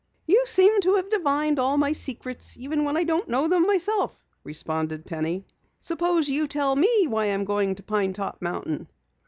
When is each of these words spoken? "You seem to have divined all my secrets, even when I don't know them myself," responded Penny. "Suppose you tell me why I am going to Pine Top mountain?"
"You 0.25 0.45
seem 0.47 0.81
to 0.81 0.95
have 0.95 1.11
divined 1.11 1.59
all 1.59 1.77
my 1.77 1.91
secrets, 1.91 2.57
even 2.57 2.85
when 2.85 2.97
I 2.97 3.03
don't 3.03 3.29
know 3.29 3.47
them 3.47 3.67
myself," 3.67 4.25
responded 4.43 5.05
Penny. 5.05 5.45
"Suppose 5.79 6.27
you 6.27 6.47
tell 6.47 6.75
me 6.75 7.05
why 7.07 7.25
I 7.25 7.27
am 7.27 7.45
going 7.45 7.75
to 7.75 7.83
Pine 7.83 8.11
Top 8.13 8.41
mountain?" 8.41 8.87